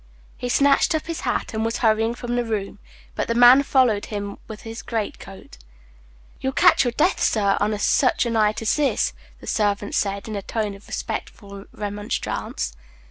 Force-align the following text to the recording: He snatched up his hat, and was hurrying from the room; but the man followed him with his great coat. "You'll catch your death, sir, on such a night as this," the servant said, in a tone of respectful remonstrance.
He 0.35 0.49
snatched 0.49 0.95
up 0.95 1.05
his 1.05 1.19
hat, 1.19 1.53
and 1.53 1.63
was 1.63 1.77
hurrying 1.77 2.15
from 2.15 2.35
the 2.35 2.43
room; 2.43 2.79
but 3.13 3.27
the 3.27 3.35
man 3.35 3.61
followed 3.61 4.07
him 4.07 4.39
with 4.47 4.61
his 4.61 4.81
great 4.81 5.19
coat. 5.19 5.59
"You'll 6.39 6.53
catch 6.53 6.83
your 6.83 6.93
death, 6.93 7.21
sir, 7.21 7.55
on 7.59 7.77
such 7.77 8.25
a 8.25 8.31
night 8.31 8.63
as 8.63 8.77
this," 8.77 9.13
the 9.41 9.45
servant 9.45 9.93
said, 9.93 10.27
in 10.27 10.35
a 10.35 10.41
tone 10.41 10.73
of 10.73 10.87
respectful 10.87 11.65
remonstrance. 11.71 12.75